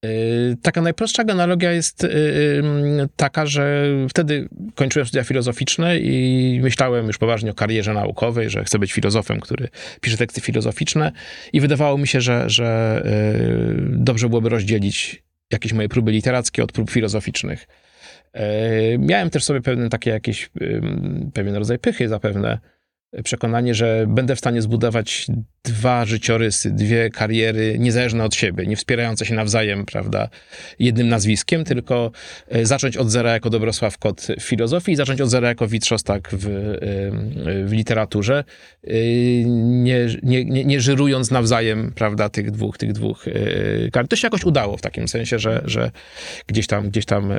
[0.04, 7.06] Yy, Taka najprostsza analogia jest yy, yy, taka, że wtedy kończyłem studia filozoficzne i myślałem
[7.06, 9.68] już poważnie o karierze naukowej, że chcę być filozofem, który
[10.00, 11.12] pisze teksty filozoficzne
[11.52, 13.02] i wydawało mi się, że, że
[13.80, 17.66] dobrze byłoby rozdzielić jakieś moje próby literackie od prób filozoficznych.
[18.98, 20.50] Miałem też sobie pewne takie jakieś,
[21.34, 22.58] pewien rodzaj pychy zapewne,
[23.24, 25.26] przekonanie, że będę w stanie zbudować
[25.68, 30.28] dwa życiorysy, dwie kariery niezależne od siebie, nie wspierające się nawzajem, prawda,
[30.78, 32.10] jednym nazwiskiem, tylko
[32.48, 36.28] e, zacząć od zera jako Dobrosław Kot w filozofii i zacząć od zera jako Witrzostak
[36.32, 38.44] w, e, w literaturze,
[38.84, 38.92] e,
[39.54, 43.24] nie, nie, nie, nie żyrując nawzajem, prawda, tych dwóch, tych dwóch.
[44.08, 45.90] To się jakoś udało w takim sensie, że, że
[46.46, 47.32] gdzieś tam, gdzieś tam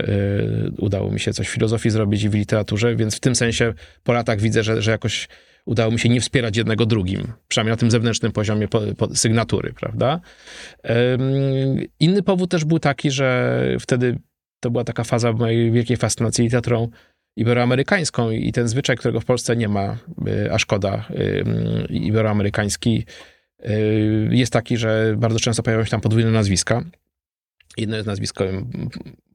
[0.77, 4.13] udało mi się coś w filozofii zrobić i w literaturze, więc w tym sensie po
[4.13, 5.27] latach widzę, że, że jakoś
[5.69, 9.73] udało mi się nie wspierać jednego drugim, przynajmniej na tym zewnętrznym poziomie po, po sygnatury,
[9.73, 10.19] prawda?
[11.99, 14.19] Inny powód też był taki, że wtedy
[14.60, 16.88] to była taka faza mojej wielkiej fascynacji literaturą
[17.36, 19.97] iberoamerykańską i ten zwyczaj, którego w Polsce nie ma,
[20.51, 21.05] a szkoda,
[21.89, 23.05] iberoamerykański,
[24.32, 26.84] jest taki, że bardzo często pojawiają się tam podwójne nazwiska.
[27.77, 28.71] Jedno jest nazwiskiem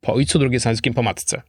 [0.00, 1.42] po ojcu, drugie jest nazwiskiem po matce.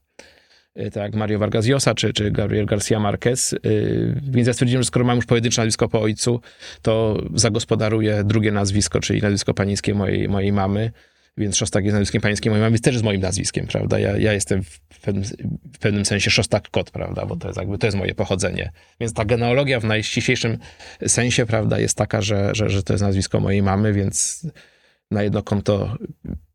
[0.79, 3.53] Y, tak Mario Vargas Llosa czy, czy Gabriel Garcia Marquez.
[3.53, 6.41] Y, więc ja stwierdziłem, że skoro mam już pojedyncze nazwisko po ojcu,
[6.81, 10.91] to zagospodaruję drugie nazwisko, czyli nazwisko panieńskie mojej, mojej mamy.
[11.37, 13.99] Więc Szostak jest nazwiskiem panieńskim mojej mamy, więc też jest moim nazwiskiem, prawda?
[13.99, 15.23] Ja, ja jestem w pewnym,
[15.73, 17.25] w pewnym sensie Szostak-Kot, prawda?
[17.25, 18.71] Bo to jest jakby, to jest moje pochodzenie.
[18.99, 20.57] Więc ta genealogia w najściślejszym
[21.07, 24.47] sensie, prawda, jest taka, że, że, że to jest nazwisko mojej mamy, więc
[25.11, 25.95] na jedno konto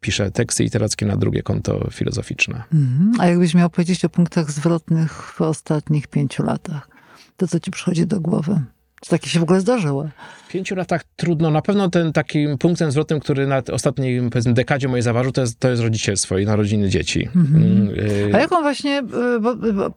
[0.01, 2.63] piszę teksty literackie, na drugie konto filozoficzne.
[2.73, 3.13] Mhm.
[3.19, 6.89] A jakbyś miał powiedzieć o punktach zwrotnych w ostatnich pięciu latach,
[7.37, 8.61] to co ci przychodzi do głowy?
[9.01, 10.11] Czy takie się w ogóle zdarzyły?
[10.49, 11.51] W pięciu latach trudno.
[11.51, 15.71] Na pewno ten takim punktem zwrotnym, który na ostatniej dekadzie mojej zaważył, to jest, to
[15.71, 17.29] jest rodzicielstwo i narodziny dzieci.
[17.37, 17.63] Mhm.
[17.63, 18.99] Mm, y- A jaką właśnie,
[19.37, 19.91] y, bo, bo,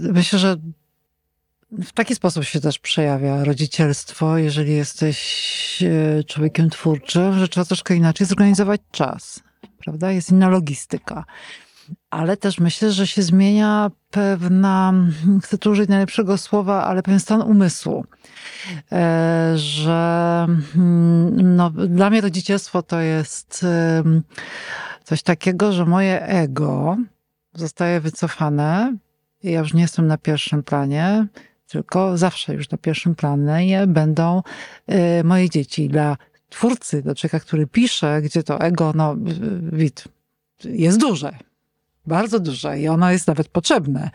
[0.00, 0.56] myślę, że
[1.72, 7.94] w taki sposób się też przejawia rodzicielstwo, jeżeli jesteś e, człowiekiem twórczym, że trzeba troszkę
[7.96, 9.42] inaczej zorganizować czas,
[9.78, 10.12] prawda?
[10.12, 11.24] Jest inna logistyka.
[12.10, 14.94] Ale też myślę, że się zmienia pewna,
[15.42, 18.04] chcę tu użyć najlepszego słowa, ale pewien stan umysłu.
[18.92, 23.66] E, że mm, no, dla mnie rodzicielstwo to jest
[25.04, 26.96] coś takiego, że moje ego
[27.54, 28.96] zostaje wycofane.
[29.42, 31.26] Ja już nie jestem na pierwszym planie
[31.68, 34.42] tylko zawsze już na pierwszym planie będą
[35.20, 35.88] y, moje dzieci.
[35.88, 36.16] Dla
[36.48, 39.16] twórcy, dla człowieka, który pisze, gdzie to ego, no,
[39.72, 40.04] wid,
[40.64, 41.32] jest duże,
[42.06, 44.10] bardzo duże i ono jest nawet potrzebne,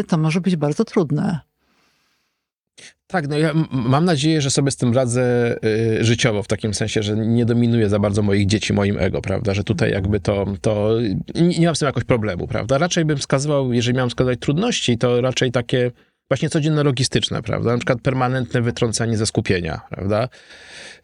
[0.00, 1.40] y, to może być bardzo trudne.
[3.06, 5.56] Tak, no ja mam nadzieję, że sobie z tym radzę
[6.00, 9.54] y, życiowo, w takim sensie, że nie dominuje za bardzo moich dzieci moim ego, prawda,
[9.54, 10.90] że tutaj jakby to, to
[11.34, 12.78] nie, nie mam z tym jakoś problemu, prawda.
[12.78, 15.90] Raczej bym wskazywał, jeżeli miałem wskazać trudności, to raczej takie
[16.30, 17.72] właśnie codzienne logistyczne, prawda?
[17.72, 20.28] Na przykład permanentne wytrącenie ze skupienia, prawda?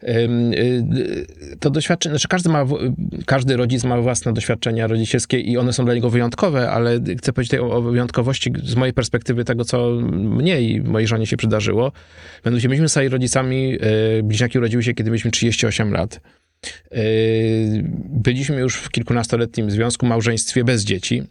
[0.03, 2.65] Y, to doświadczenie, znaczy każdy, ma,
[3.25, 7.59] każdy rodzic ma własne doświadczenia rodzicielskie i one są dla niego wyjątkowe, ale chcę powiedzieć
[7.59, 11.91] o, wyjątkowości z mojej perspektywy tego, co mnie i mojej żonie się przydarzyło.
[12.45, 13.77] Mianowicie myśmy stali rodzicami,
[14.19, 16.19] y, bliźniaki urodziły się, kiedy mieliśmy 38 lat.
[16.95, 21.23] Y, byliśmy już w kilkunastoletnim związku, małżeństwie bez dzieci.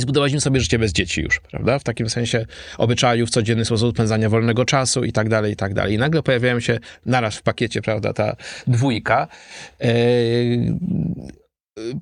[0.00, 1.78] I zbudowaliśmy sobie życie bez dzieci już, prawda?
[1.78, 2.46] W takim sensie
[2.78, 5.94] obyczajów, codzienny sposób spędzania wolnego czasu i tak dalej, i tak dalej.
[5.94, 8.36] I nagle pojawiają się naraz w pakiecie, prawda, ta
[8.66, 9.28] dwójka.
[9.80, 9.88] Yy,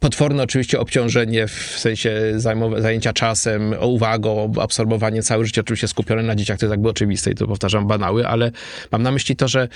[0.01, 2.35] potworne oczywiście obciążenie w sensie
[2.79, 7.35] zajęcia czasem, uwagą, absorbowanie całe życie oczywiście skupione na dzieciach, to jest jakby oczywiste i
[7.35, 8.51] to powtarzam banały, ale
[8.93, 9.69] mam na myśli to, że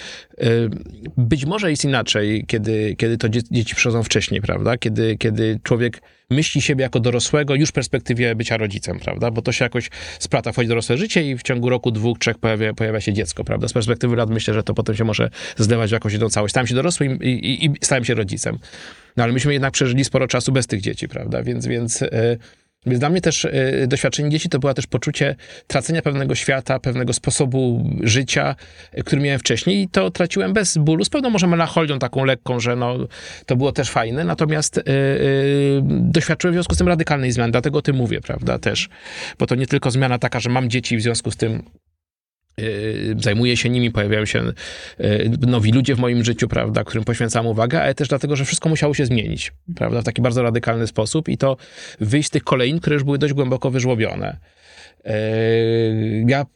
[0.42, 0.70] y,
[1.16, 4.78] być może jest inaczej, kiedy, kiedy to dzieci przychodzą wcześniej, prawda?
[4.78, 9.30] Kiedy, kiedy człowiek myśli siebie jako dorosłego już w perspektywie bycia rodzicem, prawda?
[9.30, 12.74] Bo to się jakoś splata, wchodzi dorosłe życie i w ciągu roku, dwóch, trzech pojawia,
[12.74, 13.68] pojawia się dziecko, prawda?
[13.68, 16.52] Z perspektywy lat myślę, że to potem się może zlewać w jakąś jedną całość.
[16.52, 18.58] Stałem się dorosłym i, i, i stałem się rodzicem.
[19.16, 21.42] No ale myśmy jednak przeżyli sporo czasu bez tych dzieci, prawda?
[21.42, 22.38] Więc, więc, yy,
[22.86, 23.44] więc dla mnie też
[23.80, 28.56] yy, doświadczenie dzieci to było też poczucie tracenia pewnego świata, pewnego sposobu życia,
[28.94, 32.60] yy, który miałem wcześniej i to traciłem bez bólu, z pewną może melancholią taką lekką,
[32.60, 32.96] że no,
[33.46, 34.80] to było też fajne, natomiast
[35.88, 38.88] doświadczyłem w związku z tym radykalnej zmiany, dlatego o tym mówię, prawda, też.
[39.38, 41.62] Bo to nie tylko zmiana taka, że mam dzieci w związku z tym
[43.18, 44.52] zajmuję się nimi, pojawiają się
[45.00, 48.68] y, nowi ludzie w moim życiu, prawda, którym poświęcam uwagę, ale też dlatego, że wszystko
[48.68, 51.56] musiało się zmienić, prawda, w taki bardzo radykalny sposób i to
[52.00, 54.36] wyjść z tych kolejn, które już były dość głęboko wyżłobione.
[55.06, 56.46] Y, ja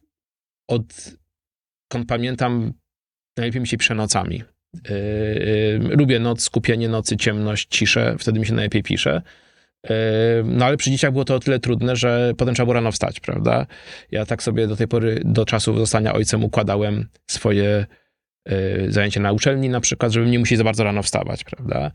[0.69, 0.85] od,
[1.89, 2.73] kąd pamiętam,
[3.37, 4.43] najlepiej mi się pisze nocami.
[5.81, 9.23] Lubię noc, skupienie nocy, ciemność, ciszę, wtedy mi się najlepiej pisze.
[10.45, 13.21] No ale przy dzieciach było to o tyle trudne, że potem trzeba było rano wstać,
[13.21, 13.67] prawda?
[14.11, 17.87] Ja tak sobie do tej pory, do czasu zostania ojcem układałem swoje
[18.51, 21.93] y, zajęcia na uczelni na przykład, żeby nie musieć za bardzo rano wstawać, prawda?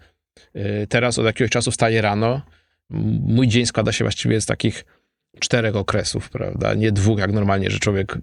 [0.55, 2.41] Y, teraz od jakiegoś czasu wstaję rano.
[3.27, 4.85] Mój dzień składa się właściwie z takich
[5.39, 6.73] czterech okresów, prawda?
[6.73, 8.17] Nie dwóch, jak normalnie, że człowiek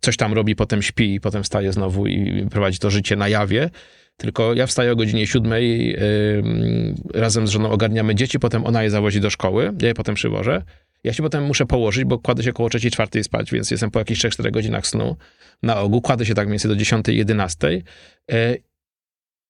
[0.00, 3.70] coś tam robi, potem śpi potem wstaje znowu i prowadzi to życie na jawie.
[4.16, 8.90] Tylko ja wstaję o godzinie siódmej, yy, razem z żoną ogarniamy dzieci, potem ona je
[8.90, 10.62] zawozi do szkoły, ja je potem przywożę.
[11.04, 13.98] Ja się potem muszę położyć, bo kładę się około trzeciej, czwartej spać, więc jestem po
[13.98, 15.16] jakichś 3-4 godzinach snu
[15.62, 16.00] na ogół.
[16.00, 17.82] Kładę się tak mniej więcej do 10, 11.
[18.28, 18.62] Yy,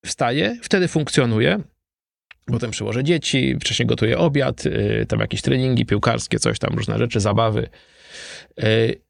[0.05, 1.61] wstaję, wtedy funkcjonuję.
[2.47, 7.21] Potem przyłożę dzieci, wcześniej gotuję obiad, yy, tam jakieś treningi piłkarskie, coś tam, różne rzeczy,
[7.21, 7.69] zabawy.
[8.57, 9.06] Yy,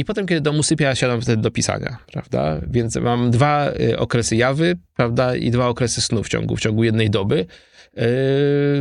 [0.00, 2.60] I potem, kiedy dom usypia, siadam wtedy do pisania, prawda?
[2.66, 5.36] Więc mam dwa y, okresy jawy, prawda?
[5.36, 7.46] I dwa okresy snu w ciągu, w ciągu jednej doby.
[7.96, 8.02] Yy,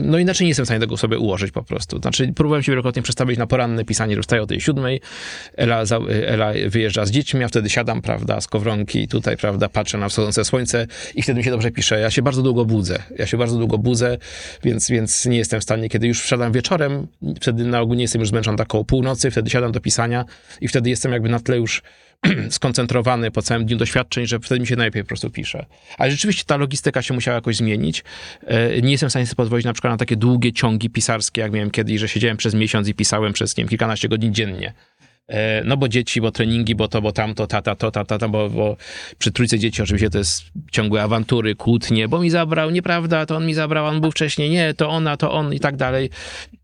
[0.04, 2.00] No inaczej nie jestem w stanie tego sobie ułożyć po prostu.
[2.00, 5.02] Znaczy, próbowałem się wielokrotnie przestawić na poranne pisanie, że wstaję o tej siódmej,
[5.58, 9.98] Ela, za- Ela wyjeżdża z dziećmi, ja wtedy siadam, prawda, z kowronki tutaj, prawda, patrzę
[9.98, 12.00] na wschodzące słońce i wtedy mi się dobrze pisze.
[12.00, 13.04] Ja się bardzo długo budzę.
[13.17, 14.17] Ja się bardzo długo budzę,
[14.63, 17.08] więc, więc nie jestem w stanie, kiedy już wsiadam wieczorem,
[17.41, 20.26] wtedy na ogół nie jestem już zmęczony tak koło północy, wtedy siadam do pisania
[20.62, 21.82] i wtedy jestem jakby na tle już
[22.49, 25.65] skoncentrowany po całym dniu doświadczeń, że wtedy mi się najlepiej po prostu pisze.
[25.97, 28.03] Ale rzeczywiście ta logistyka się musiała jakoś zmienić.
[28.47, 31.51] E, Nie jestem w stanie sobie pozwolić na przykład na takie długie ciągi pisarskie, jak
[31.51, 34.73] miałem kiedyś, że siedziałem przez miesiąc i pisałem przez nie wiem, kilkanaście godzin dziennie.
[35.29, 38.49] E, No bo dzieci, bo treningi, bo to, bo tamto, tata, to, tata, to, bo,
[38.49, 38.77] bo
[39.17, 43.45] przy trójce dzieci oczywiście to jest ciągłe awantury, kłótnie, bo mi zabrał, nieprawda, to on
[43.45, 46.09] mi zabrał, on był wcześniej, nie, to ona, to on i tak dalej.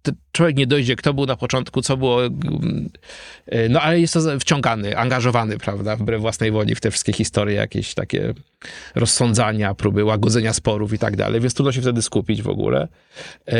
[0.01, 2.89] To człowiek nie dojdzie, kto był na początku, co było, mm,
[3.45, 7.55] e, no ale jest to wciągany, angażowany, prawda, wbrew własnej woli w te wszystkie historie,
[7.55, 8.33] jakieś takie
[8.95, 12.87] rozsądzania, próby łagodzenia sporów i tak dalej, więc trudno się wtedy skupić w ogóle.
[13.47, 13.57] E,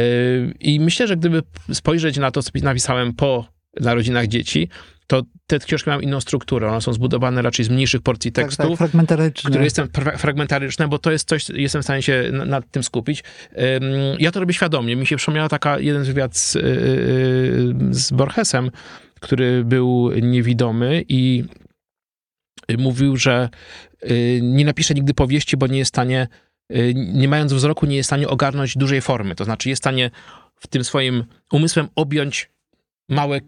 [0.60, 4.70] I myślę, że gdyby spojrzeć na to, co napisałem po narodzinach dzieci,
[5.08, 6.68] to te książki mają inną strukturę.
[6.72, 9.50] One są zbudowane raczej z mniejszych porcji Tak, tekstów, tak, fragmentaryczne.
[9.50, 12.84] które jestem fra- fragmentaryczne, bo to jest coś, jestem w stanie się na- nad tym
[12.84, 13.24] skupić.
[14.20, 14.96] Ja to robię świadomie.
[14.96, 16.62] Mi się przypomniała taka jeden wywiad z, yy,
[17.92, 18.72] z Borgesem,
[19.20, 21.44] który był niewidomy i
[22.78, 23.50] mówił, że
[24.04, 26.28] yy, nie napisze nigdy powieści, bo nie jest w stanie,
[26.96, 29.36] nie mając wzroku, nie jest w stanie ogarnąć dużej formy.
[29.36, 30.12] To znaczy jest w stanie
[30.56, 32.50] w tym swoim umysłem objąć
[33.10, 33.40] małe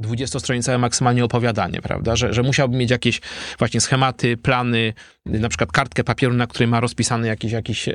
[0.00, 2.16] 20-stronicowe maksymalnie opowiadanie, prawda?
[2.16, 3.20] Że, że mieć jakieś
[3.58, 4.92] właśnie schematy, plany,
[5.26, 7.94] na przykład kartkę papieru, na której ma rozpisany jakiś, jakiś e,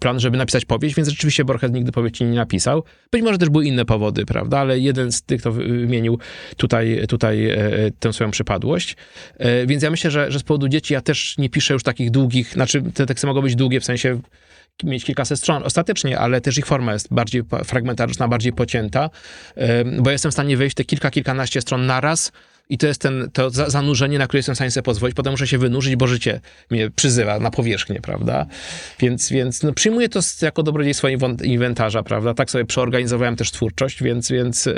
[0.00, 2.84] plan, żeby napisać powieść, więc rzeczywiście Borges nigdy powieści nie napisał.
[3.12, 4.58] Być może też były inne powody, prawda?
[4.58, 6.18] Ale jeden z tych, kto wy- wymienił
[6.56, 7.58] tutaj, tutaj e,
[8.00, 8.96] tę swoją przypadłość.
[9.38, 12.10] E, Więc ja myślę, że, że z powodu dzieci ja też nie piszę już takich
[12.10, 14.20] długich, znaczy te teksty mogą być długie, w sensie
[14.84, 19.10] mieć kilkaset stron ostatecznie, ale też ich forma jest bardziej fragmentaryczna, bardziej pocięta,
[20.00, 22.32] bo jestem w stanie wejść te kilka, kilkanaście stron naraz
[22.70, 25.16] i to jest ten, to za- zanurzenie, na które jestem w stanie sobie pozwolić.
[25.16, 28.46] Potem muszę się wynurzyć, bo życie mnie przyzywa na powierzchnię, prawda?
[28.98, 31.08] Więc, więc no, przyjmuję to jako dobrodziejstwo
[31.44, 32.34] inwentarza, prawda?
[32.34, 34.74] Tak sobie przeorganizowałem też twórczość, więc, więc e,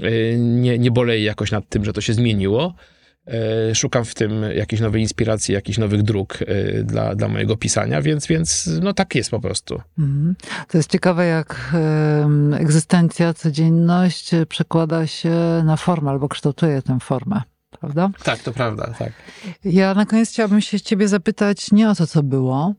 [0.00, 2.74] e, nie, nie boleję jakoś nad tym, że to się zmieniło.
[3.28, 8.02] E, Szukam w tym jakiejś nowej inspiracji, jakichś nowych dróg e, dla, dla mojego pisania,
[8.02, 9.80] więc, więc no tak jest po prostu.
[9.98, 10.34] Mhm.
[10.68, 11.72] To jest ciekawe, jak
[12.54, 17.42] egzystencja, codzienność e, przekłada się na formę albo kształtuje tę formę,
[17.80, 18.10] prawda?
[18.24, 19.12] Tak, to prawda, tak.
[19.64, 22.74] Ja na koniec chciałabym się ciebie zapytać nie o to, co było,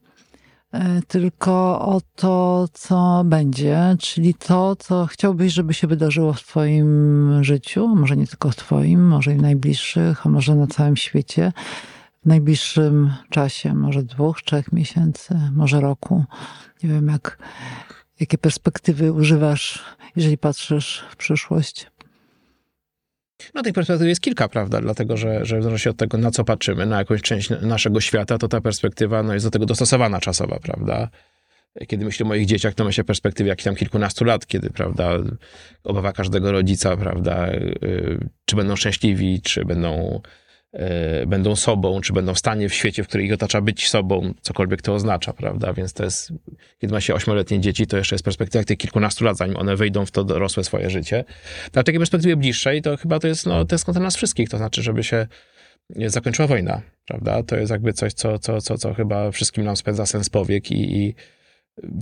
[1.07, 7.87] tylko o to, co będzie, czyli to, co chciałbyś, żeby się wydarzyło w twoim życiu,
[7.87, 11.53] może nie tylko w twoim, może i w najbliższych, a może na całym świecie,
[12.23, 16.25] w najbliższym czasie, może dwóch, trzech miesięcy, może roku.
[16.83, 17.37] Nie wiem, jak,
[18.19, 21.91] jakie perspektywy używasz, jeżeli patrzysz w przyszłość.
[23.53, 24.81] No tych perspektyw jest kilka, prawda?
[24.81, 28.37] Dlatego, że, że w zależności od tego, na co patrzymy, na jakąś część naszego świata,
[28.37, 31.09] to ta perspektywa no, jest do tego dostosowana czasowa, prawda?
[31.87, 35.11] Kiedy myślę o moich dzieciach, to myślę o perspektywie jakichś tam kilkunastu lat, kiedy, prawda,
[35.83, 40.21] obawa każdego rodzica, prawda, y, czy będą szczęśliwi, czy będą,
[41.27, 44.81] będą sobą, czy będą w stanie w świecie, w którym ich otacza być sobą, cokolwiek
[44.81, 45.73] to oznacza, prawda?
[45.73, 46.33] Więc to jest,
[46.79, 50.05] kiedy ma się ośmioletnie dzieci, to jeszcze jest perspektywa tych kilkunastu lat, zanim one wejdą
[50.05, 51.25] w to dorosłe swoje życie.
[51.73, 54.57] Na takiej perspektywie bliższej, to chyba to jest, no, to jest kontent nas wszystkich, to
[54.57, 55.27] znaczy, żeby się
[56.05, 57.43] zakończyła wojna, prawda?
[57.43, 60.97] To jest jakby coś, co, co, co, co chyba wszystkim nam spędza sens powiek i,
[60.97, 61.15] i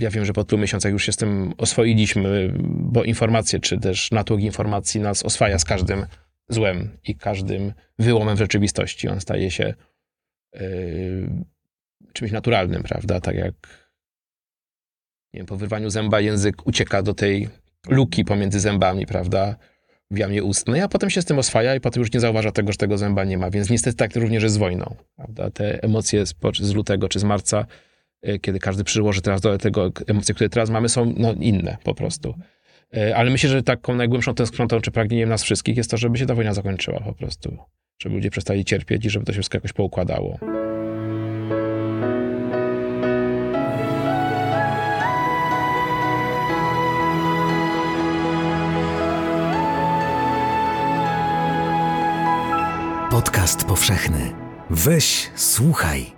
[0.00, 4.10] ja wiem, że po tylu miesiącach już się z tym oswoiliśmy, bo informacje, czy też
[4.10, 6.06] natłok informacji nas oswaja z każdym
[6.48, 9.08] złem i każdym wyłomem w rzeczywistości.
[9.08, 9.74] On staje się
[10.54, 11.28] yy,
[12.12, 13.20] czymś naturalnym, prawda?
[13.20, 13.54] Tak jak
[15.34, 17.48] nie wiem, po wyrwaniu zęba język ucieka do tej
[17.88, 19.56] luki pomiędzy zębami, prawda?
[20.10, 22.72] w jamie ustnej, a potem się z tym oswaja i potem już nie zauważa tego,
[22.72, 23.50] że tego zęba nie ma.
[23.50, 24.94] Więc niestety tak również jest z wojną.
[25.16, 25.50] Prawda?
[25.50, 27.66] Te emocje z, z lutego czy z marca,
[28.28, 31.94] y, kiedy każdy przyłoży teraz do tego emocje, które teraz mamy, są no, inne po
[31.94, 32.34] prostu.
[32.96, 36.26] E, ale myślę, że taką najgłębszą tęsknotą czy pragnieniem nas wszystkich jest to, żeby się
[36.26, 37.56] ta wojna zakończyła po prostu.
[38.02, 40.38] Żeby ludzie przestali cierpieć i żeby to się wszystko jakoś poukładało.
[53.10, 54.32] Podcast powszechny.
[54.70, 56.17] Weź, słuchaj.